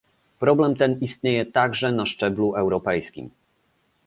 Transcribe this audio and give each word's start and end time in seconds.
Problem 0.39 0.75
ten 0.75 0.99
istnieje 1.01 1.45
także 1.45 1.91
na 1.91 2.05
szczeblu 2.05 2.53
europejskim 2.55 3.29